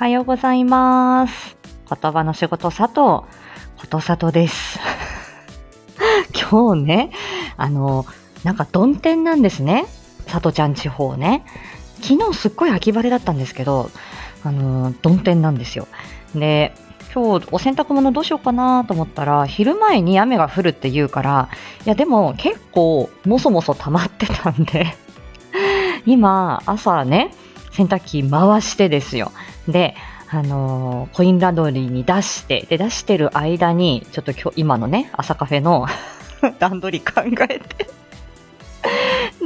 [0.00, 1.58] おはようございます。
[1.86, 3.26] 言葉の仕事佐藤、こ
[3.86, 4.80] とさとです。
[6.50, 7.10] 今日ね、
[7.58, 8.06] あの、
[8.42, 9.84] なんか曇天なんですね。
[10.26, 11.44] 佐藤ちゃん地方ね。
[12.00, 13.90] 昨日すっごい秋晴れだったんですけど、
[14.42, 15.86] あの、曇天なんですよ。
[16.34, 16.72] で、
[17.14, 21.50] 今日お洗濯物どうしようかなと思ったら、昼前に雨が降るって言うから、
[21.84, 24.96] いやでも結構もそもそ溜まってたんで、
[26.06, 27.34] 今朝ね、
[27.70, 29.30] 洗濯機回してですよ。
[29.68, 29.94] で、
[30.28, 35.86] あのーコインランドリーに出して、で、出してる間に、ちょっと今日、今のね、朝カフェの
[36.58, 37.88] 段取り考えて、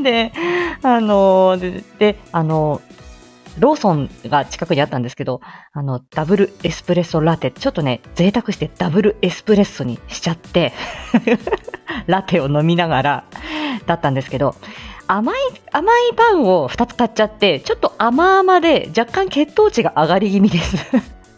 [0.03, 0.33] で、
[0.83, 2.95] あのーで、あのー
[3.59, 5.41] ローソンが近くにあったんですけど、
[5.73, 10.73] あの、ダブルエスプレッソラテ、ちょっとね、贅沢してダブルエスプレッソにしちゃって、
[12.07, 13.25] ラテを飲みながら
[13.87, 14.57] だったんですけど、
[15.07, 15.37] 甘い、
[15.73, 20.77] 甘いパンを2つ買っちゃって、ちょっと甘々で若干血糖値が上がり気味です。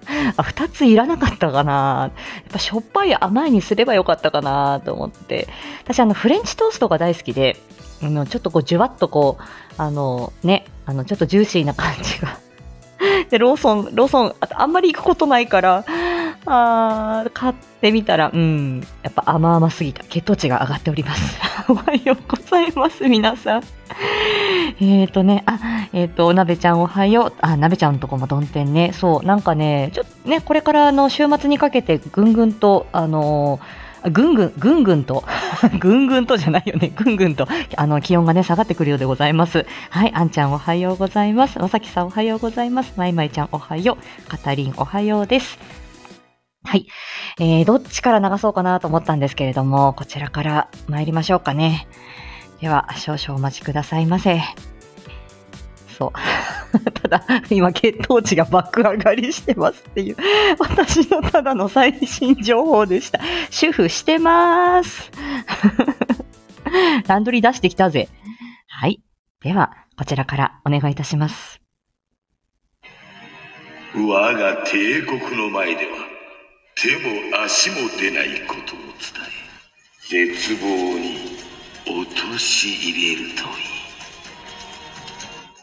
[0.36, 5.48] あ、2ついらなかったかなやっぱしょっぱい甘いにすればよかったかなと思って。
[5.83, 7.56] 私、あの、フレンチトーストが大好きで、
[8.03, 9.42] あの、ちょっとこう、じゅわっとこう、
[9.78, 12.39] あの、ね、あの、ちょっとジューシーな感じが。
[13.30, 15.84] で、ローソン、ローソン、ああんまり行くことないから、
[16.47, 20.05] あ買ってみたら、うん、やっぱ甘々すぎた。
[20.05, 21.39] 血糖値が上がっております。
[21.69, 23.62] おはようございます、皆さん。
[24.80, 25.58] えーとね、あ、
[25.92, 27.33] えーと、なべちゃんおはよう。
[27.41, 28.92] あ、なべちゃんのとこも曇天ね。
[28.92, 35.24] そう、なんかね、ちょっとね、これからの週末にかけてぐんぐんと、あのーぐんぐん、ぐんぐんと、
[35.80, 39.67] ぐんぐんとじゃないよね、ぐんぐんと、あの、気温がね、下がってくるようでございます。
[39.91, 41.58] はい、あんちゃんおはようございます。
[41.58, 42.92] まさきさんおはようございます。
[42.97, 44.30] まいまいちゃんおはよう。
[44.30, 45.86] かたりんおはようです。
[46.67, 46.89] はい。
[47.39, 51.86] えー、どっちから流そうかなと思ったんですけれども、こちらから参りましょうかね。
[52.61, 54.41] では、少々お待ちくださいませ。
[55.97, 56.91] そう。
[56.91, 60.17] ただ、今、血糖値が爆上がりしてますっていう、
[60.58, 63.20] 私のただの最新情報でした。
[63.51, 65.12] 主婦してます。
[67.07, 68.08] ランドリー出してきたぜ。
[68.67, 69.01] はい。
[69.41, 71.61] では、こちらからお願いいたします。
[73.95, 76.16] 我が帝国の前では
[76.77, 77.09] 手も
[77.42, 78.91] 足も出ないことを伝
[80.13, 81.39] え絶望に
[81.87, 83.37] 陥れるといい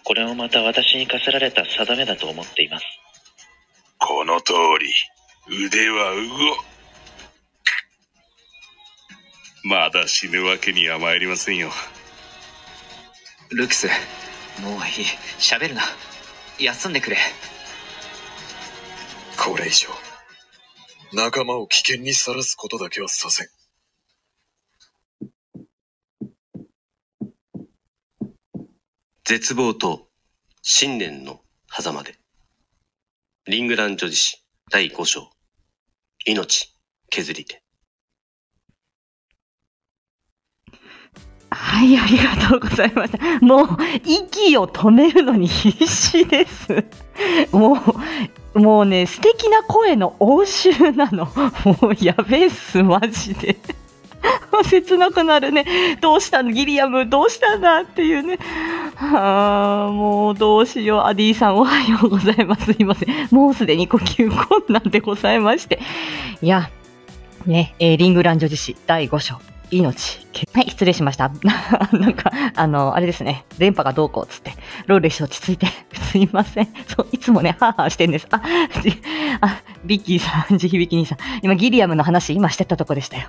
[0.04, 2.86] これもまた私に課せられた定めだと思っています。
[4.00, 4.54] この通
[5.50, 6.22] り腕は動
[9.64, 11.72] まだ死ぬわけには参りませんよ
[13.52, 13.88] ルクス、
[14.62, 14.80] もういい。
[15.38, 15.84] 喋るな。
[16.60, 17.18] 休んでくれ。
[19.38, 19.90] これ以上、
[21.16, 23.48] 仲間を危険にさらすことだけはさせん。
[29.24, 30.08] 絶望と
[30.64, 32.16] 信念の狭間で。
[33.46, 35.30] リングラン女子史第5章。
[36.26, 36.76] 命
[37.10, 37.62] 削り手。
[41.52, 43.40] はい、ありがとうございました。
[43.40, 43.68] もう、
[44.04, 46.84] 息を止めるのに必死です。
[47.52, 47.78] もう、
[48.54, 51.26] もうね、素敵な声の応酬なの。
[51.82, 53.58] もう、やべえっす、マジで。
[54.64, 55.98] 切なくなるね。
[56.00, 56.52] どうしたの？
[56.52, 57.82] ギリアム、どうしたんだ？
[57.82, 58.38] っていうね。
[58.96, 61.02] はあ、もうどうしよう。
[61.02, 62.74] アディさんおはようございます。
[62.74, 63.28] すいません。
[63.32, 65.80] もうすでに呼吸困難でございまして。
[66.42, 66.70] いや、
[67.46, 69.53] ね、えーリングラン女子史第5章。
[69.78, 70.20] 命。
[70.54, 71.32] はい、 失礼しました。
[71.94, 73.46] なんか、あの、あれですね。
[73.58, 74.54] 電波がどうこうっつって、
[74.88, 75.68] ロールして落ち着いて、
[76.12, 76.68] すいません。
[76.88, 78.28] そう、いつもね、ハーハーしてんです。
[78.32, 78.42] あ、
[79.42, 81.18] あ、ビッキーさん、地響き兄さん。
[81.42, 83.28] 今、ギリアムの話、今してたとこでしたよ。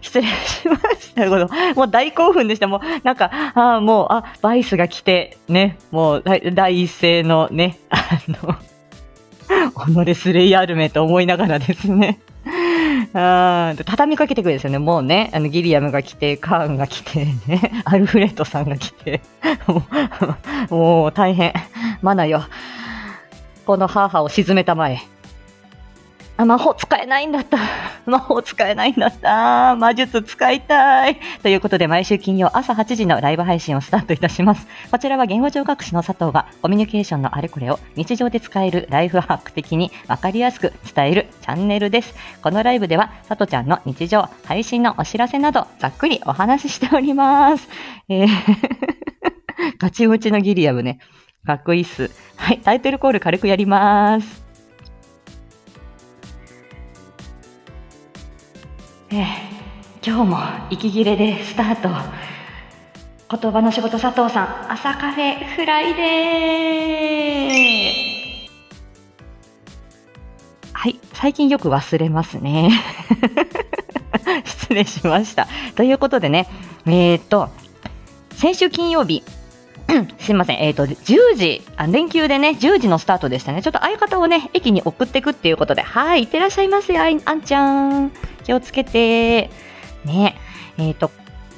[0.00, 1.28] 失礼しました。
[1.28, 2.66] このもう大興奮でした。
[2.66, 8.56] もう、なんか、あもう、あ、バイスが来て、ね、もう、第第一声のね、あの、
[10.04, 12.20] 己スレイヤールメと思いながらですね。
[13.14, 14.78] あ畳みかけてくるんですよね。
[14.78, 19.20] もうね、あのギリアムが来て、カーンが来て、ね、 アルフレッドさんが来て、
[20.70, 21.52] もう大変。
[22.02, 22.44] マナよ。
[23.66, 25.00] この母を沈めたまえ。
[26.36, 27.58] あ、魔法使えないんだった。
[28.06, 29.76] 魔法使えないんだった。
[29.76, 31.20] 魔術使いたい。
[31.42, 34.66] ということで、毎週金曜朝8時のライブ配信をスタートいたします。
[34.90, 42.14] こちらは言語聴覚士の佐藤がコミュニケーションのあれこれを日常で使えるライフハック的にわかりやすく伝えるチャンネルです。
[42.42, 47.68] このライブでは、佐藤ちゃんの日常、配信のお知らせなど、ざっくりお話ししております。
[48.08, 48.28] えー
[49.78, 50.98] ガチムチのギリアムね。
[51.46, 52.10] かっこいいっす。
[52.36, 54.43] はい、タイトルコール軽くやります。
[59.14, 59.54] えー
[60.06, 60.36] 今日も
[60.68, 61.88] 息切れでスタート。
[63.40, 72.70] 言葉の仕事佐藤さん、朝カフェフライデー最近よく忘れますね。
[74.44, 75.48] 失礼しました。
[75.74, 76.46] ということでね、
[76.84, 77.48] えっ、と、
[78.32, 79.22] 先週金曜日、
[80.18, 83.62] すいません、えっ、と、10時あ、連休でね、10時のスタートでしたね。
[83.62, 88.10] ちょっと相方をね、駅に送っていくっていうことで、はい、いってらっしゃいませ、あいあんちゃん。
[88.44, 89.50] 気をつけて。
[90.04, 90.36] ね、
[90.78, 91.10] えっ、と、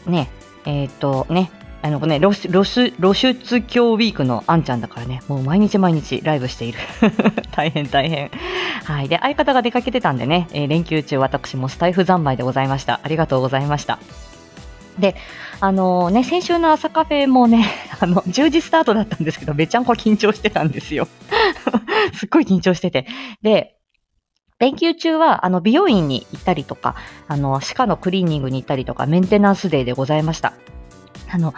[0.06, 0.28] ね、
[0.64, 1.50] えっ、と、ね、
[1.82, 6.78] あのね、露出、露出、露出狂ウィークのあんちゃんだからね、もう毎日毎日ライブしている。
[7.54, 8.30] 大変大変。
[8.84, 9.08] はい。
[9.08, 13.00] で、相方が出かけてたんでね、えー連休中私もスタイフ三昧でございました。
[13.02, 14.00] ありがとうございました。
[14.98, 15.16] で、
[15.60, 17.66] あのね、先週の朝カフェもね、
[18.00, 21.08] あの、10時スタートだったんですけど、めちゃんこ緊張してたんですよ。
[22.14, 23.06] すっごい緊張してて。
[23.42, 23.76] で、
[24.58, 26.94] 連休中は、あの、美容院に行ったりとか、
[27.28, 30.54] あの、歯科のクリーニングに行ったりとか、メンテナンスデーでございました。
[31.30, 31.54] あの、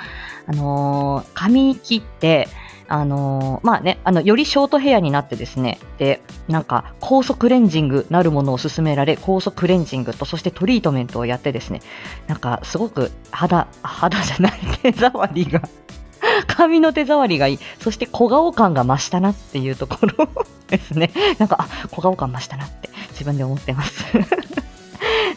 [0.47, 2.49] あのー髪切って、
[2.89, 11.81] あのーまあね、あの、よりショートヘアになってですね、で、なんか、高速クレンジングなるものを勧められ、高速クレンジングと、そしてトリートメントをやってですね、
[12.27, 15.61] なんか、すごく肌、肌じゃない、 手触りが、
[16.47, 20.29] 髪の手触りがいい、そして小顔感が増したなっていうところ
[20.69, 21.11] ですね。
[21.39, 24.05] なんか、あ、小顔感増したなって自分で思ってます。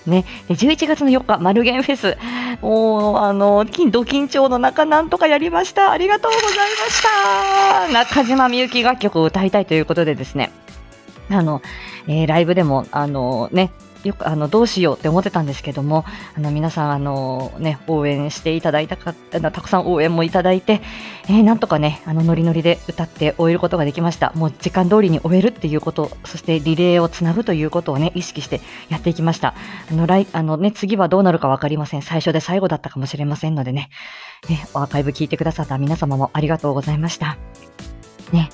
[0.06, 2.18] ね、11月の4日、丸源フェス、
[2.62, 5.92] もう、あの、金、ド緊張の中、なんとかやりました。
[5.92, 7.88] ありがとうございました。
[7.94, 10.52] 中島みゆき楽曲を歌いたいということでですね、
[11.30, 11.62] あの、
[12.08, 13.72] えーライブでも、あのね、
[14.04, 16.06] よく、あの、どうしようって思ってたんですけども、
[16.36, 20.82] あの、皆さん、あの、ね、応援していただいたか、たくさん応援もいただいて、
[21.26, 24.32] えーなんとかね、あの、ノリノリで歌って終えることができました。
[24.36, 29.54] もう時間通りに終えるっていうこと、そしてリレーをつなぐということをね、意識してやっていきました。
[29.90, 32.02] あの、来、あのね、次はどうなるかわかりません。
[32.02, 33.90] 最初で最後だったかもしれませんのでね、
[34.50, 37.38] ね、アーカイブ聞いてくださった皆様もありがとうございました。
[38.32, 38.50] ね。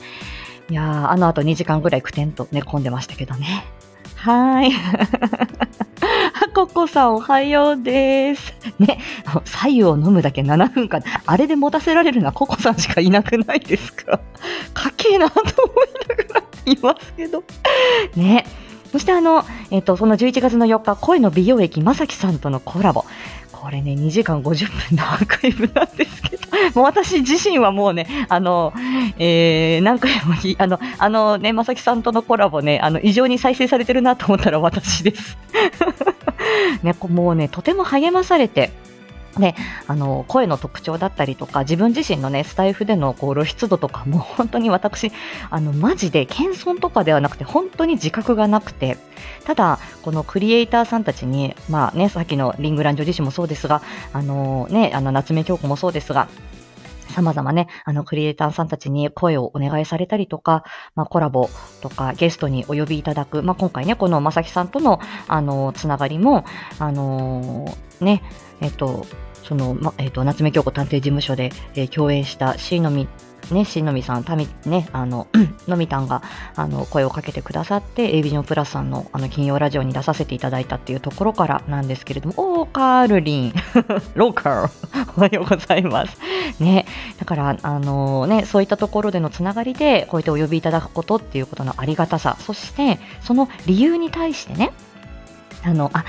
[0.70, 3.66] いや、あの後2時間ぐらいくてんと寝込んでましたけどね。
[4.28, 4.72] はい。
[4.72, 8.54] はここさんおはようです。
[8.78, 9.00] ね、
[9.46, 14.20] 左右を飲むだけ7分間、あれで持たせられるのはココさんしかいなくないですか？
[14.74, 17.42] かっけえなと思いながらいますけど。
[18.18, 18.46] ね。
[18.92, 23.06] そしてあの、えっ、と、その11月の4日、声の美容液まさきさんとのコラボ。
[23.60, 28.72] これね、2時間50分のアーカイブなんですけど、もう私自身はもうね、あの、
[29.18, 35.38] えー、何回も、あの、あのね、まさきさんとのコラボね、あの、異常に再生されてるなと思ったら私です。
[36.84, 38.72] ね、もうね、とても励まされて、
[39.40, 39.56] で、
[39.88, 45.12] あの、声の特徴だったりとか、自分自身のね、スタイフでのこう露出度とかも、 本当に私、
[45.50, 48.98] あの、マジで謙遜とかではなくて、本当に自覚がなくて、
[49.46, 53.82] ただ、このクリエイターさんたちに、まあね、さっきのリングランジョ自身もそうですが、
[54.14, 56.28] あのね、あの、夏目京子もそうですが、
[57.18, 60.64] 様々ね、あの、クリエイターさんたちに声をお願いされたりとか、
[60.96, 61.50] まあ、コラボ
[61.82, 66.46] とか、ゲストにお呼びいただく、まあ、今回ね、このまさきさんとの、あの、つながりも、
[66.80, 68.22] あのね、
[68.62, 69.06] えっと、
[69.48, 73.08] その、ま、えっと、夏目京子探偵事務所で、えー共演したしのみ、
[73.52, 75.28] ね、しのみさん、たみ、ね、あの、
[75.68, 76.22] のみたんが、
[76.56, 83.54] あの、声をかけてくださって、A ビジョンプラスさんの、あの、金曜ラジオに出させていただいたっていうところからなんですけれども、おー、カールリン、
[84.16, 84.70] ローカル、
[85.16, 86.18] おはようございます。
[86.60, 86.86] ね、
[87.18, 94.74] だから、あのね、そういったところでのつながりで、こうやってお呼びいただくことっていうことのありがたさ、そして、その理由に対してね、
[95.64, 96.04] あの、あ、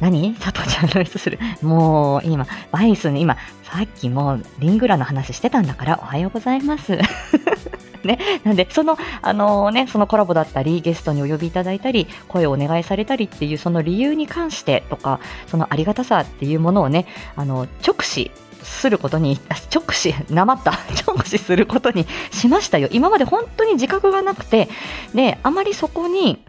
[0.00, 0.34] 何？
[0.34, 1.38] 佐藤ちゃん露出する。
[1.62, 6.98] もう、今、バイスね、今、さっきもリングラの話してたんだから、おはようございます。
[8.04, 18.30] ね、なんで、その、あのね、そのコラボだったり、ゲストにお呼びいただいたり、声をお願いされたりっていう、その理由に関してとか、そのありがたさっていうものをね、あの、直視
[18.62, 19.40] することに、
[19.74, 20.72] 直視、なまった、
[21.06, 22.88] 直視することにしましたよ。
[22.92, 24.68] 今まで本当に自覚がなくて、
[25.14, 26.44] で、あまりそこに、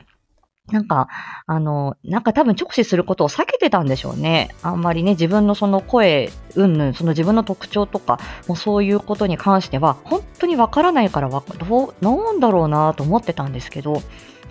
[0.71, 1.07] なんか、
[1.45, 4.53] あの、なんか多分直視することを避けてたんでしょうね。
[4.61, 14.01] あんまりね、自分のその声、うんぬん、その自分の特徴とか、もうそういうことに関しては、本当にわからないからわ、どう、なんだろうなと思ってたんですけど、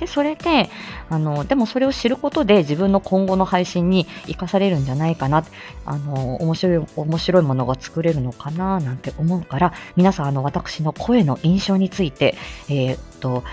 [0.01, 0.71] で、それで、
[1.11, 5.45] あの、でもそれを知ることで自分の今後の配信に活かされるんじゃないかな、
[5.85, 12.37] あの、面白い、面白いものが作れるのかな、なんて思うから、皆さん、あの、私の声の印象について、
[12.69, 13.45] えーっと、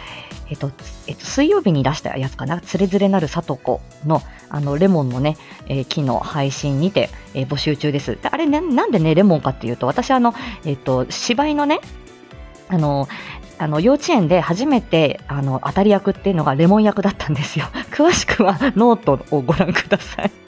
[0.50, 0.72] えっと、
[1.08, 5.38] えっと、水曜日に出したやつかな、つれづれなるさとこの、あの、レモンのね、
[5.68, 8.18] えー、木の配信にて、えー募集中です。
[8.22, 10.34] であれね、なんでね、レモンかっていうと、私、あの、
[10.66, 11.80] えっと、芝居のね、
[12.68, 13.08] あの、
[13.58, 17.66] あの幼稚園で初めてあの当たり役っていうのがレモン役だったんですよ。
[17.92, 20.45] 詳しくはノートをご覧ください。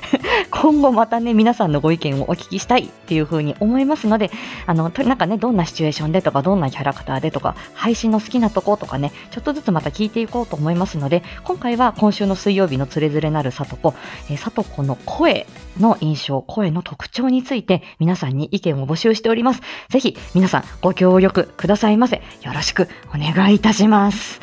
[0.50, 4.30] 今後またね、皆さんのご意見をお聞きしたいっていうふうに思いますので、
[4.66, 13.94] あの、なんかね、どんなシチュエーションでとか、どんなキャラクターでとか、配信の好きなとことかね、ちょっとずつまた聞いていこうと思いますので、今回は今週の水曜日のつれづれなるさとこ、
[14.30, 15.46] えー、さとこの声
[15.78, 19.62] の印象、声の特徴について皆さんに意見を募集しております。
[19.88, 22.22] ぜひ皆さんご協力くださいませ。
[22.42, 24.40] よろしくお願いいたします。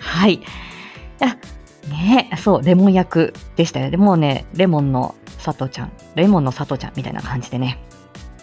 [0.00, 0.40] はい。
[1.88, 3.90] ねそう、レモン役でしたよ。
[3.90, 7.78] でもうね、レモンの佐藤ちゃん、レモンの佐藤ちゃんみたいな感じでね。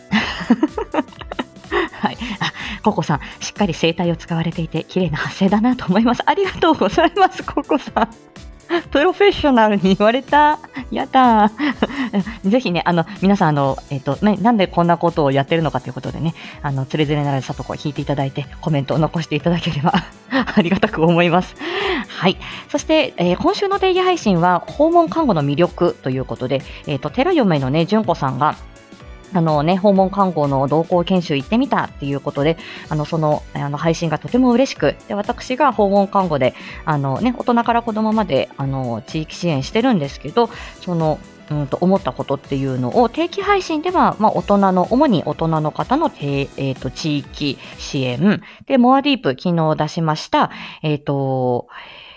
[1.92, 2.18] はい。
[2.40, 6.24] あ、ココさん、しっかり声帯を使われていて、綺麗な発声だなと思います。
[6.26, 8.10] ありがとうございます、ココさん。
[8.92, 10.60] プロフェッショナルに言われた。
[10.92, 11.52] やだ
[12.46, 19.94] ぜひね、あの、皆さん、あの、えっ、と、ね、なんでこんなことをやってるのかということでね、あの、つれづれなるさとこを聞いていただいて、コメントを残していただければ
[20.56, 21.56] ありがたく思います。
[22.08, 22.38] はい。
[22.70, 28.56] そして、えー今週の定義配信は、訪問看護の魅力ということで、えっ、と、寺嫁のね、純子さんが、
[29.34, 32.58] あのね、訪問看護の同行研修行ってみたっていうことで、
[32.90, 36.54] あの、その、あの、配信がとても嬉しく、で、私が訪問看護で、
[36.86, 40.50] あのね、大人から子供まで、あの、地域支援してるんですけど、
[40.82, 41.20] その、
[41.52, 48.42] うんと思ったことっていうのを定期配信では、まあ、大人の、主に大人の方の、えーと地域支援。
[48.66, 51.68] で、モアディープ、昨日出しました、えっ、と、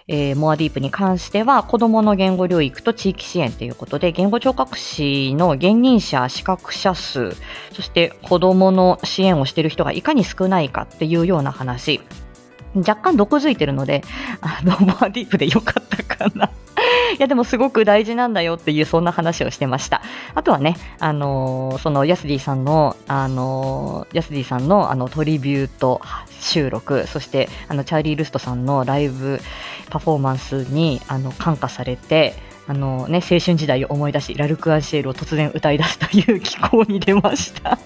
[0.08, 7.32] えーモアディープに関しては、子供の言語療育と地域支援ということで、言語聴覚士の現任者、資格者数、
[7.72, 12.00] そして子供の支援をしている人がいかに少ないかっていうような話。
[12.76, 14.02] 若干毒づいてるので、
[14.40, 16.50] あの、モアディープでよかったかな。
[17.16, 20.02] いや、でもすごく大事なんだよっていう、そんな話をしてました。
[20.34, 26.00] あとはね、あのーその、ヤスディさんの、あのーヤスディさんの、あの、トリビュート
[26.40, 29.40] 収録、そして、あの、チャーリー・ルストさんのライブ
[29.90, 32.34] パフォーマンスに、あの、感化されて、
[32.68, 37.78] あのね、青春時代を思い出し、ラルク・アンシェールを突然歌い出すという機構に出ました。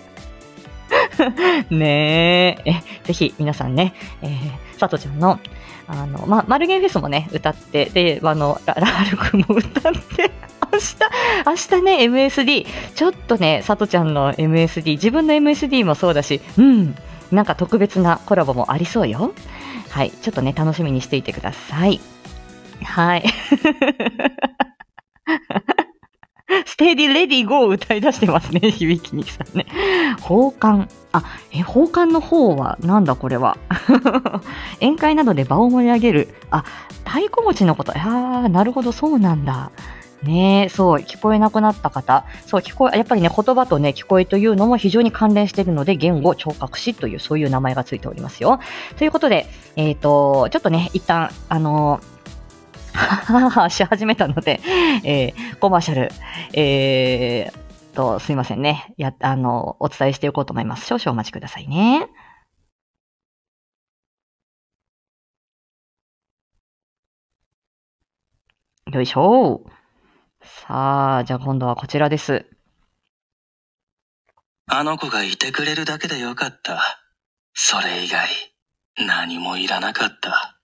[1.70, 2.72] ねえ、
[3.04, 5.38] ぜひ皆さんね、えー、さとちゃんの、
[5.92, 10.30] あの、ま、マルゲンフェスもね、歌って、で、あの、ララル君も歌って、
[10.72, 10.96] 明日、
[11.46, 16.94] 明日ね、MSD、ちょっとね、さとちゃんの MSD、自分の MSD もそうだし、うん、
[17.32, 19.32] なんか特別なコラボもありそうよ。
[19.88, 22.00] はい、ちょっとね、楽しみにしていてください。
[22.84, 23.24] はい。
[26.66, 29.66] steady ready go 歌い出してますね、響きにさんね。
[30.20, 30.88] 幇間。
[31.12, 33.56] あ、え、幇間の方は、なんだこれは？
[34.80, 36.34] 宴会などで場を盛り上げる。
[36.50, 36.64] あ、
[37.04, 37.92] 太鼓持ちのこと。
[37.92, 39.70] あー、なるほど、そうなんだ。
[40.22, 42.26] ねえ、そう、聞こえなくなった方。
[42.46, 48.60] そう、聞こえ、やっぱりね、言葉とね、聞こえというのも非常に関連しているので、言語聴覚士という、そういう名前がついておりますよ。
[48.98, 52.00] ということで、えっ、と、ちょっとね、一旦、あのははは
[53.70, 54.60] し始めたので、
[55.04, 56.10] えーコマーシャル、
[56.54, 58.94] えーと、すいませんね。
[58.96, 60.86] や、あの、お伝えしていこうと思います。
[60.86, 62.08] 少々お待ちくださいね。
[68.92, 69.62] よいしょ。
[70.42, 72.46] さあ、じゃあ今度はこちらです。
[74.66, 76.80] あの子がいてくれるだけでよかった。
[77.54, 78.28] それ以外、
[78.96, 80.59] 何もいらなかった。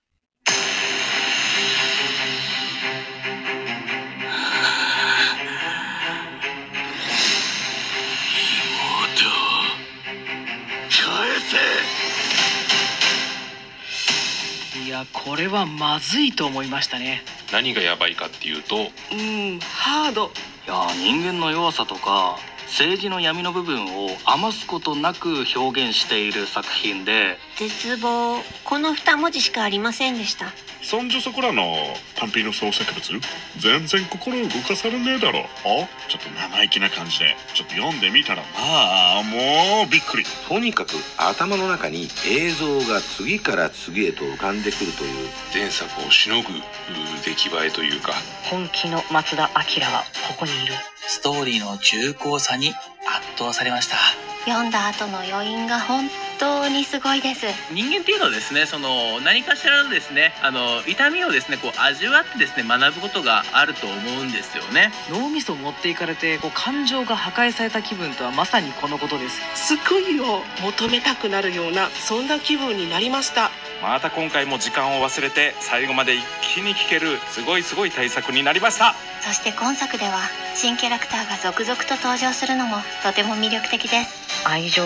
[14.97, 17.23] せいやこれはまずいと思いましたね。
[17.53, 20.31] 何がやばいかっていうとうんハード。
[20.67, 27.39] いや人間の弱さとか政治の闇の部分を余すことなく表現している作品で。
[27.57, 28.41] 絶望。
[28.65, 30.47] この二文字しかありませんでした
[30.87, 31.75] そんじょそこらの
[32.15, 33.21] 単品の創作物
[33.59, 35.41] 全然心動かされねえだろ。
[35.41, 37.35] あちょっと生意気な感じで。
[37.55, 38.37] ちょっと読んでみた。
[38.37, 40.25] らまあもうびっくり。
[40.49, 46.53] とにかく頭の中に映像が次から次へと浮かんでくるという前作をしのぐう
[47.25, 48.13] 出来栄えというか。
[48.45, 50.75] 本気の松田明はここにいる。
[51.09, 52.77] ストーリーの重厚さに圧
[53.39, 53.97] 倒されました。
[54.45, 57.47] 読んだ後の余韻が本当にすごいです。
[57.73, 64.93] 人間っていうのはですねその何かしらのですねあの痛みをですねこう味わってですね学ぶことがあると思うんですよね。
[65.11, 69.77] 脳みそを持っていかれてこう感情が破壊された気分とはまさにこのことです。
[69.77, 73.51] 救いを求めたくなるようなそんな気分になりました
[73.83, 76.23] また今回も時間を忘れて最後まで一
[76.55, 78.95] 気に聴けるすごいすごい大作になりました。
[79.21, 80.21] そして今作では
[80.55, 84.49] 新キャラクターが続々と登場するのもとても魅力的です。
[84.49, 84.83] 愛情、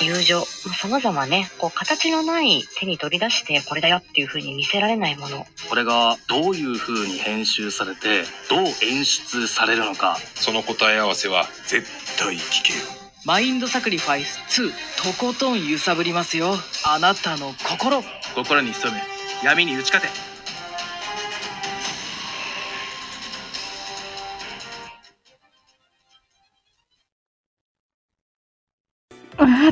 [0.00, 0.44] 友情、
[0.80, 5.46] 様々ね、こう形のない手に取り出してこれだよっていう風に見せられないもの。
[5.68, 10.18] これがどういう風に編集されてどう演出されるのか。
[10.34, 11.86] その答え合わせは絶
[12.18, 13.04] 対聞けよ。
[13.26, 14.70] マインドサクリファイス2
[15.12, 16.56] とことん揺さぶりますよ。
[16.84, 18.02] あなたの心
[18.34, 19.00] 心に潜め
[19.42, 20.34] 闇に打ち勝て、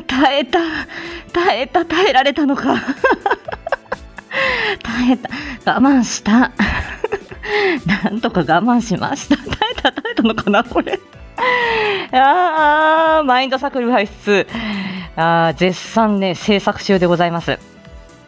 [0.01, 0.59] 耐えた。
[1.33, 2.75] 耐えた、耐えられたのか。
[4.83, 5.17] 耐え
[5.63, 5.73] た。
[5.73, 6.51] 我慢した。
[8.03, 9.37] なんとか我慢しました。
[9.37, 10.99] 耐えた、耐えたのかな、これ。
[12.11, 14.47] ああ、マインドサクリファイス。
[15.15, 17.72] あ絶賛ね、制作中でございます。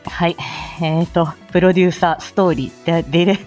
[0.07, 0.35] はい。
[0.81, 3.39] えっ、と、プロデューサー、ストーリー、デデレ、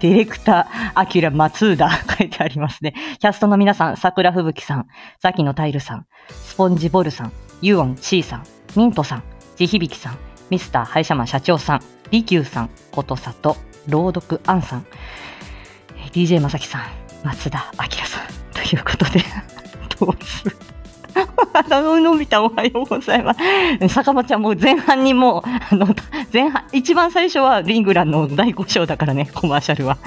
[0.00, 2.94] ディレクター、アキラ・松浦 書いてありますね。
[3.18, 4.86] キャストの皆さん、桜吹雪さん、
[5.20, 8.42] ザキのタイルさん、スポンジボルさん、ユオン・チーさん、
[8.76, 9.22] ミントさん、
[9.56, 10.18] 地響さん、
[10.50, 13.56] ミスター・ハイシャマン社長さん、リキューさん、ことさと、
[13.88, 14.86] 朗読アンさん、
[15.98, 16.82] えー DJ まさきさん、
[17.24, 19.24] 松田明さん、ということで、
[19.98, 20.56] どうする？
[21.58, 23.40] あの、のび太おはようございます。
[23.88, 25.88] 坂本ちゃんも前半にもう、あの、
[26.32, 29.96] 前半、一番最初はリングランの第5章だからね、 コマーシャルは。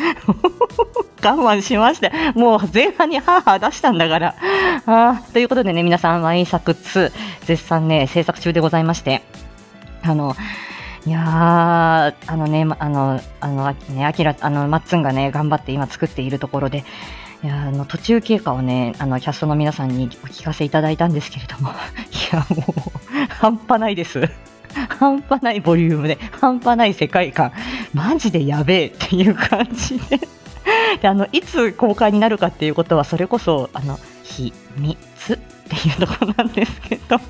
[1.22, 4.36] 我慢しまして、もう前半にハーハー出したんだから。
[4.86, 7.12] あということでね、皆さん、ワイン作2、
[7.46, 9.24] 絶賛ね、制作中でございまして、
[10.03, 10.36] あの、
[11.06, 16.86] いやー、あのね、あの、あの、あね、アキラ、あの、マッツンがね、頑張って今作っているところで、
[17.41, 21.69] いやあの途中経過をね、あのキャストの皆さんにお聞かせいただいたんですけれども、
[22.12, 22.91] いや、もう、
[23.29, 24.29] 半端ないです。
[25.00, 27.53] 半端ないボリュームで、半端ない世界観、
[27.93, 30.19] マジでやべえっていう感じで。
[31.01, 37.22] であのいつ公開になるかっていうことは、それこそ、あの、秘密っていうところなんですけど。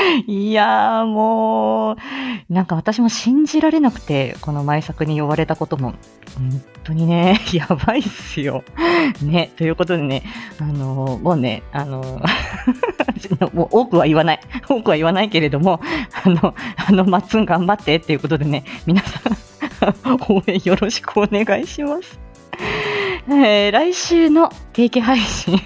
[0.26, 1.96] いやーもう、
[2.52, 5.94] なんか私も信じられなくて、この前作に呼ばれたことも、
[6.36, 8.64] 本当にね、 やばいっすよ。
[9.22, 10.22] ね、ということでね、
[10.60, 12.20] あのもうね、あの
[13.52, 15.80] もう多くは言わない、多くは言わないけれども、
[16.24, 22.18] あの、あの、マッツン頑張ってっていうことでね、皆さん、応援よろしくお願いします。
[23.28, 25.60] えー来週の定期配信。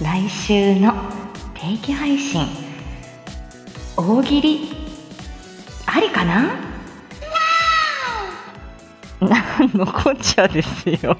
[0.00, 0.92] 来週の
[1.54, 2.46] 定期配信。
[3.96, 4.76] 大喜利、
[5.86, 6.54] ありかな？
[9.20, 11.16] なんのこっちゃですよ。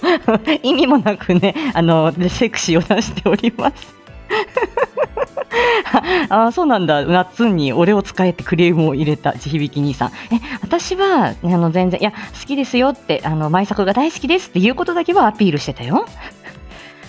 [0.62, 3.98] 意味もなくね、あの、セクシーを出しております。
[6.28, 10.08] あそうなんだ、ナッツンに俺を使えてクレームを入れた地響兄さん。
[10.32, 16.06] え、私は、あの、全然、いや、好きですよって、あの、舞作が大好きですっていうことだけはアピールしてたよ。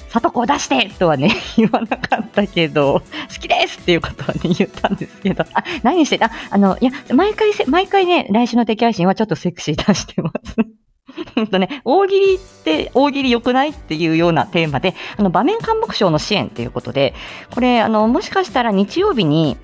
[0.10, 3.02] さとこを出してとはね、 言わなかったけど、
[3.34, 6.32] 好きですっていうことはね、言ったんですけど、あ、何してた？
[6.50, 10.56] あの、いや、毎回せ、毎回ね、来週の敵配信はちょっとセクシー出してます。
[11.36, 17.14] ほんとね、大喜利って大喜利良くないっていうようなテーマで、あの場面監目賞の支援っていうことで、
[17.54, 19.58] これ、あの、もしかしたら日曜日に、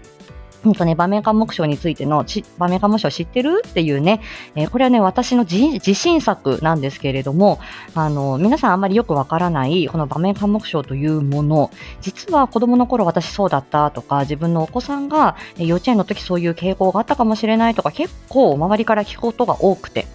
[0.65, 4.21] うんとね、場面監目賞についてのち場面監目賞知ってるっていうね、
[4.56, 7.60] えーこれはね、私の自信作なんですけれども、
[7.93, 20.08] あの、皆さんあんまりよくわからない、この場面監目賞というもの、実は子供の頃私そうだったとか、自分のお子さんが幼稚園の時そういう傾向があったかもしれないとか、結構周りから聞くことが多くて、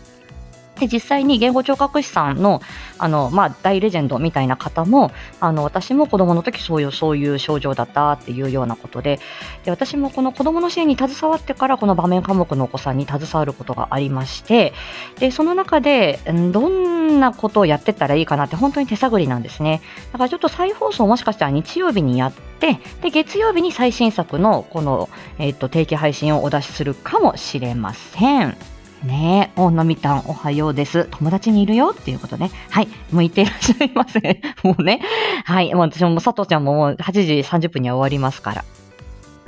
[0.80, 2.60] で、実際に言語聴覚士さんの、
[2.98, 9.20] あの、まあ、大レジェンドみたいな方も、あの、私も子供の時そういう、そういう症状だったっていうようなことで、
[9.64, 14.72] で、私もこの子供の支援に携わってから、この場面科目のお子さんに携わることがありまして、
[15.18, 16.18] で、その中で、
[16.52, 19.82] どんなことをやってったらいいかなって、本当に手探りなんですね。
[20.12, 28.56] だからちょっと再放送もしかしたら日曜日にやって、で、月曜日に最新作の、この、えっ、と、定期配信をお出しするかもしれません。
[29.04, 31.08] ねえ、おのみたんおはようです。
[31.10, 32.50] 友達にいるよっていうことね。
[32.68, 32.86] はい。
[32.86, 34.20] もう言っていらっしゃいませ。
[34.62, 35.00] もうね。
[35.44, 35.72] はい。
[35.74, 38.64] もう私も佐藤ちゃんももう8時30分には終わりますから。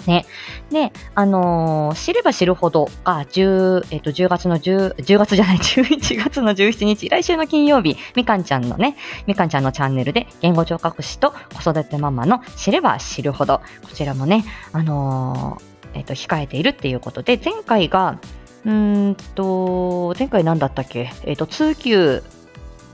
[0.07, 0.25] ね。
[0.71, 18.19] で、あのー知れば知るほどが、10、えっ、と、10月の10、10月じゃない、 11月の17日、来週の金曜日、みかんちゃんのね、みかんちゃんのチャンネルで、言語聴覚士と子育てママの知れば知るほど、こちらもね、あのーえっ、と、控えているっていうことで、前回が、
[18.64, 21.12] うんと、前回何だったっけ？
[21.25, 22.22] えっ、と、通級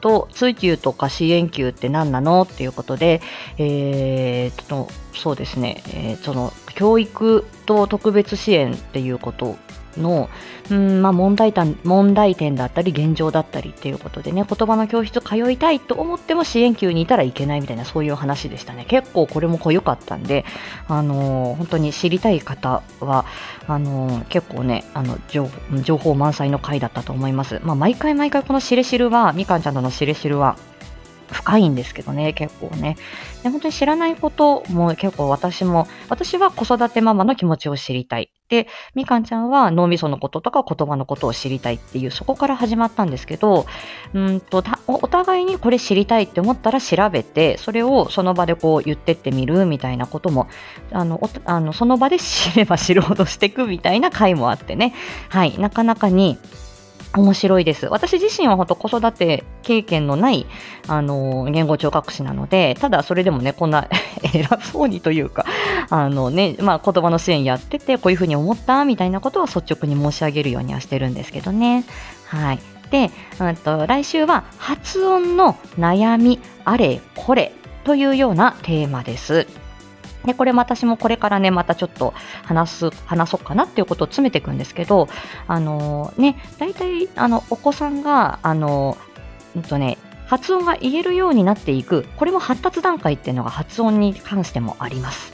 [0.00, 2.42] と、通級とか支援級って何なの？
[2.42, 3.20] っていうことで、
[3.59, 9.57] えーと、そうですね、えーその、教育と特別支援っていうこと
[9.99, 10.31] の、
[10.71, 20.45] うんまあ、問題点問題点だったり現状だったりっていうことでね言葉の教室通いたいと思っても支援級にいたらいけないみたいなそういう話でしたね結構これも濃ゆかったんで、
[20.89, 23.25] あのー本当に知りたい方は
[23.67, 30.57] あのー結構ねあの情報満載の回だったと思います、まあ、毎回毎回このしれしるはみかんちゃんとのしれしるは
[31.33, 32.97] 深いんですけどね、結構ね。
[33.42, 38.33] で本当に知らないことも結構私も、私は子育てママの気持ちを知りたい。
[38.48, 43.66] で、みかんちゃんは脳みそのこととか言葉のことを知りたいっていう、そこから始まったんですけど、
[44.14, 50.48] うんとお互いにこれ知りたいって思ったら調べて、それをその場でこう言ってってみるみたいなことも、
[50.92, 54.94] あの、おあのその場で知れば知るほどしていくみたいな回もあってね。
[55.29, 56.38] はい、なかなかに、
[57.18, 57.87] 面白いです。
[57.87, 60.46] 私自身は本当子育て経験のない、
[60.87, 63.88] あの、言語聴覚士なので、ただそれでもね、こんな
[64.35, 65.44] 偉そうにというか、
[65.90, 71.85] あのね、まあ言葉の支援やってて、こういうふうに思ったみたいなことは率直に申し上げるようにはしてるんですけどね。
[72.26, 72.59] はい。
[72.90, 77.52] で、うんと、来週は発音の悩みあれこれ
[77.85, 79.46] というようなテーマです。
[80.29, 82.12] で、これも私もこれからね、またちょっと
[82.45, 85.09] 話す、話そうかなっていうことを詰めていくんですけど、
[85.47, 88.99] あのね、大体、あの、お子さんが、あの、
[89.57, 95.33] うんとね、発音が言えるようになっていく、これも発達段階っていうのが発音に関してもあります。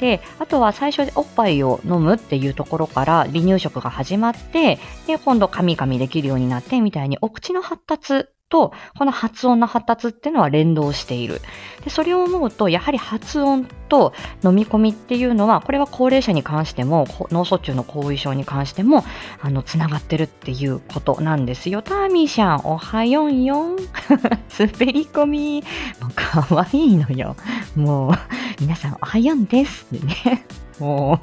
[0.00, 11.40] で、あとは最初でおっぱいを飲むっていうところから離乳食が始まって、で、今度噛み噛みできるようになってみたいにお口の発達とこの発音の発達っていうのは連動している。
[11.84, 14.12] で、それを思うと、やはり発音と
[14.44, 19.06] 飲み込みっていうのは、これは高齢者に関しても、脳卒中の後遺症に関しても、
[19.40, 21.80] あの、つながってるっていうことなんですよ。
[21.80, 23.76] ターミーシャン、おはよんよん。
[24.58, 25.64] 滑り込み。
[26.02, 27.36] もうかわいいのよ。
[27.74, 28.12] もう、
[28.60, 29.90] 皆さんおはよんです。
[29.92, 30.44] ね。
[30.78, 31.18] も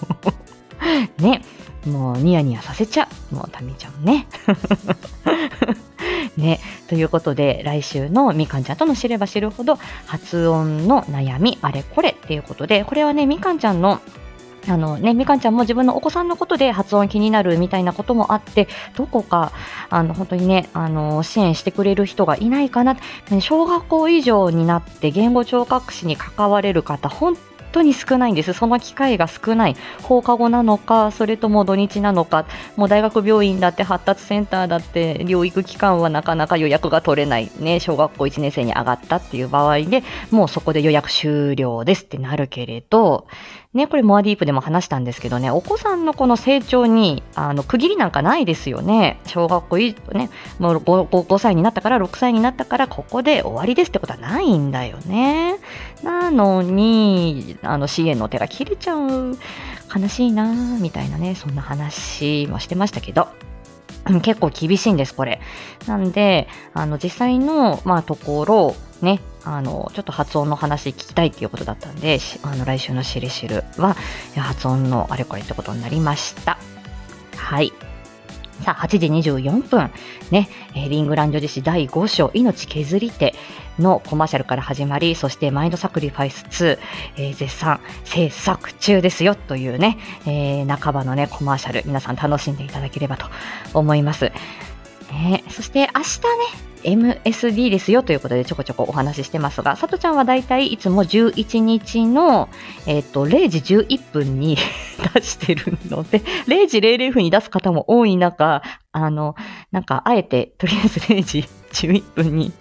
[1.19, 1.43] う、ね。
[1.85, 3.35] もうニヤニヤさせちゃう。
[3.35, 4.25] もうタミちゃんね。
[6.37, 6.59] ね。
[6.87, 13.99] ということで、来週のみかんちゃんとの知れば知るほど、発音の悩み、あれこれっていうことで、これはね、みかんちゃんの
[14.67, 19.51] あのね、みかんちゃんも自分のお子さんのことで発音気になるみたいなこともあって、どこか、
[19.89, 22.97] あの、本当にね、あの、支援してくれる人がいないかな。
[23.39, 27.35] 小学校以上になって言語聴覚士に関われる方、本
[27.71, 28.53] 当に少ないんです。
[28.53, 29.75] その機会が少ない。
[30.01, 37.51] 放課後なのか、それとも土日なのか、もう大学病院だって発達センターだって療育期間はなかなか予約が取れない。
[37.59, 43.27] ね、小学校1年生に上がったっていう場合で、もうそこで予約終了ですってなるけれど、
[43.71, 49.19] ね、これモアディープでも話したんですけどね、お子さんのこの成長に、あの、区切りなんかないですよね。
[49.27, 55.59] 小学校い、ね、もう 5, 5歳になったから、6歳になったから、ここで終わりですってことはないんだよね。
[56.01, 59.37] なのに、あの、支援の手が切れちゃう。
[59.95, 63.27] 悲しいなぁみたいなね、そんな話もしてましたけど。
[64.23, 65.41] 結構厳しいんです、これ。
[65.85, 69.19] なんで、あの、実際の、まあ、ところ、ね、
[69.51, 73.95] あの、ちょっと発音の話聞きたいっていうことだったんで、あの、来週のしるしるは、
[74.37, 76.59] 発音のあれこれってことになりました。
[77.35, 77.73] はい。
[78.63, 79.89] さあ、8時24分、
[80.29, 83.33] ね、リングランド女子第5章、命削り手
[83.79, 86.79] のコマーシャルから始まり、そしてマインドサクリファイス2、
[87.17, 93.25] えー絶賛制作中ですよというね、えー半ばのね、コマーシャル、皆さん楽しんでいただければと
[93.73, 94.31] 思います。
[95.11, 102.49] ね、そして明日ね、MSD ですよということでちょこちょこお話ししてますが、さとちゃんはだいたいいつも11日の、
[102.85, 104.57] えっ、と、0時11分に
[105.15, 109.35] 出してるので、0時00分に出す方も多い中、あの、
[109.71, 112.53] なんか、あえて、とりあえず0時11分に、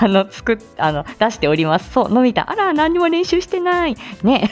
[0.00, 1.92] あの、作っ、あの、出しております。
[1.92, 3.96] そう、のび太、あら、何にも練習してない。
[4.22, 4.50] ね。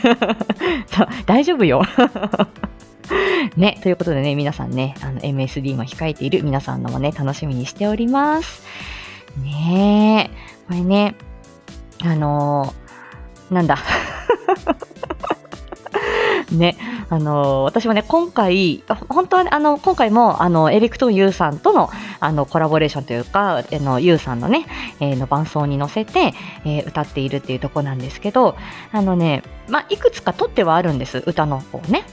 [1.26, 1.82] 大丈夫よ。
[3.56, 8.62] ね、ということでね、皆さんね、あの、MSD も控えている皆さんのもね、楽しみにしております。
[9.42, 10.36] ねえ、
[10.68, 11.14] これね、
[12.02, 13.78] あのーなんだ。
[16.52, 16.76] ね、
[17.08, 24.66] あのー私もね、今回、本当はね、あの、今回も、あの、エリクトンユーさんとの、あの、コラボレーションというか、あの、ユーさんのね、
[25.00, 28.56] えーの伴奏に乗せて、えー歌っているっていうとこなんですけど、
[28.92, 32.04] あのね、まあ、いくつか撮ってはあるんです、歌の方ね。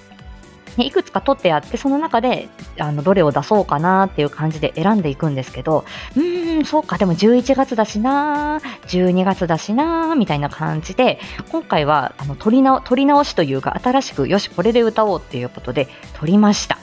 [0.77, 5.85] ねいくつか撮ってあって、その中で、あの、どれを出そうかなっていう感じで選んでいくんですけど、
[6.15, 11.19] うーん、そうか、でも11月だしな12月だしなみたいな感じで、
[11.51, 16.77] 今回は、あの、撮り直、撮り直しというか、新しく、よし、これで歌おうっていうことで、撮りました。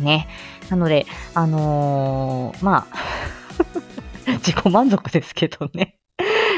[0.00, 0.28] ね。
[0.70, 2.96] なので、あのーまあ、
[4.38, 5.96] 自己満足ですけどね。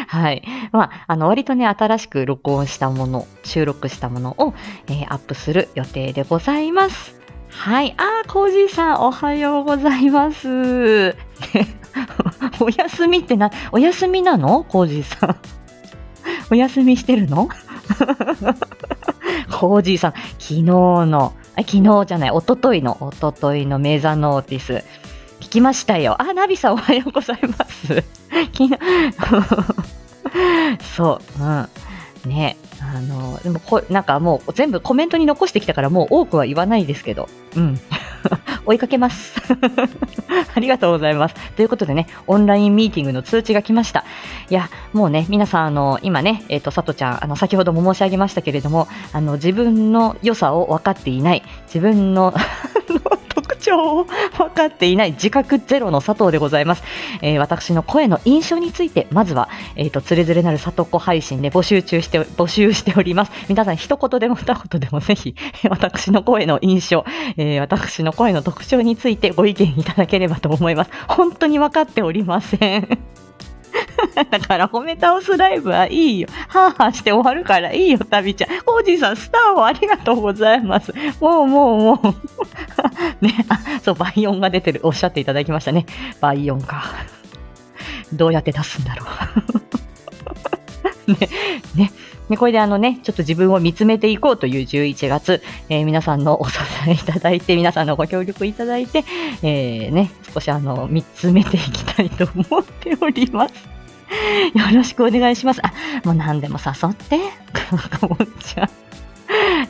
[0.09, 0.43] はい。
[0.73, 4.55] まあ、あの、割とね、新しく録音したもの、収録したものを、
[4.89, 7.17] えーアップする予定でございます。
[7.51, 7.95] はい。
[7.97, 11.17] あー、コージーさん、おはようございます。
[12.61, 14.65] お休みってな、お休みなの？
[14.65, 15.37] コージーさん。
[16.51, 17.49] お休みしてるの？
[19.51, 24.85] コージーさん、昨日の、昨日じゃない、一昨日の、一昨日のメザノーティス、
[25.41, 26.21] 聞きましたよ。
[26.21, 28.05] あ、ナビさんおはようございます。
[28.53, 28.79] 昨日、
[30.97, 31.69] そう、うん。
[32.27, 37.81] ね、あの、でもこ、なんかもう全部コメントに残してきたからもう多くは言わないですけど、うん。
[38.67, 39.41] 追いかけます。
[40.55, 41.35] ありがとうございます。
[41.57, 44.05] ということでね、オンラインミーティングの通知が来ました。
[44.51, 52.35] いや、もうね、皆さん、あの、今ね、えっ、と、さとちゃん、あの、先ほども申し上げましたけれども、あの、自分の良さを分かっていない、自分の
[53.57, 56.83] 特徴を分かっていない自覚ゼロの佐藤でございます。
[57.23, 63.33] えー私の声の印象について、まずは、えっ、と、つれづれなる里子配信で募集中して、募集しております。
[63.49, 65.35] 皆さん、一言でも二言でもぜひ、
[65.71, 67.05] 私の声の印象、
[67.37, 70.91] えー私の声の特徴についてご意見いただければと思います。
[71.09, 73.26] 本当に分かっておりません。
[74.31, 76.29] だから褒め倒すライブはいいよ。
[76.49, 78.61] はぁはぁして終わるからいいよ、旅ちゃん。
[78.63, 80.93] コージーさん、スターをありがとうございます。
[81.21, 82.15] もうもうも
[83.21, 83.25] う。
[83.25, 84.81] ね、あ、そう、倍音が出てる。
[84.83, 85.87] おっしゃっていただきましたね。
[86.21, 86.85] 倍音か。
[88.13, 89.05] どうやって出すんだろ
[91.07, 91.13] う。
[91.13, 91.29] ね、
[91.75, 91.93] ね。
[92.29, 96.59] ね、これであのね、ちょっと自分を見つめていこうという11月、えー皆さんのお支
[96.89, 99.05] えいただいて、皆さんのご協力いただいて、
[99.43, 103.55] えーね、少しあの、見つめていきたいと思っております。
[104.55, 105.61] よろしくお願いします。
[105.65, 105.73] あ、
[106.05, 107.19] もう何でも誘って。
[107.53, 108.69] かぼちゃ。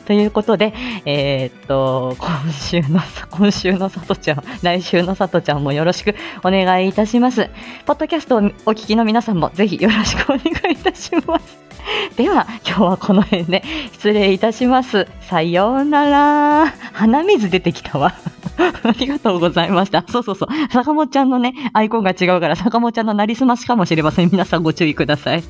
[0.05, 0.73] ということで、
[1.05, 7.49] えーっと、今週の、今週のさとちゃん、来週のさとちゃんもよろしくお願いいたします。
[7.85, 8.41] ポッドキャストをお
[8.71, 11.66] 聞きの皆さんもぜひよろしくお願いいたします。
[12.15, 15.07] では、今日はこの辺で失礼いたします。
[15.21, 16.73] さようなら。
[16.93, 18.13] 鼻水出てきたわ。
[18.57, 20.03] ありがとうございました。
[20.07, 20.49] そうそうそう。
[20.71, 24.29] 坂本ちゃんのね、アイコンが違うから、坂本ちゃんのなりすましかもしれません。
[24.31, 25.43] 皆さんご注意ください。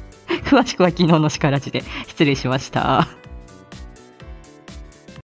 [0.46, 3.27] 詳しくは昨日のしからじで失礼しました。